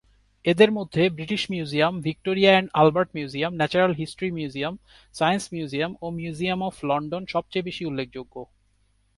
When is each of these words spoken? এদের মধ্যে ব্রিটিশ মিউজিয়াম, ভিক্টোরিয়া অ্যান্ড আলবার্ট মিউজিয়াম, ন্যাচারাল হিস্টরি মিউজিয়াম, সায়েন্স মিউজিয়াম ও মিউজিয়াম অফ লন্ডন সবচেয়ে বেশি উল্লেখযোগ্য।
এদের 0.45 0.69
মধ্যে 0.77 1.03
ব্রিটিশ 1.09 1.41
মিউজিয়াম, 1.53 1.93
ভিক্টোরিয়া 2.07 2.51
অ্যান্ড 2.53 2.69
আলবার্ট 2.73 3.09
মিউজিয়াম, 3.17 3.51
ন্যাচারাল 3.59 3.93
হিস্টরি 3.99 4.29
মিউজিয়াম, 4.37 4.73
সায়েন্স 5.13 5.43
মিউজিয়াম 5.53 5.91
ও 6.03 6.05
মিউজিয়াম 6.19 6.59
অফ 6.69 6.75
লন্ডন 6.89 7.23
সবচেয়ে 7.33 7.67
বেশি 7.67 7.83
উল্লেখযোগ্য। 7.85 8.35